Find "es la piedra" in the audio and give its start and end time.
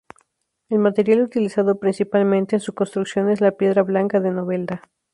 3.29-3.83